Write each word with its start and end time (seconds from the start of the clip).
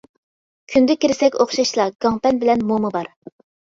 كۈندە 0.75 0.95
كىرسەك 1.03 1.37
ئوخشاشلا، 1.43 1.87
گاڭپەن 2.07 2.41
بىلەن 2.45 2.67
موما 2.73 2.93
بار. 2.97 3.13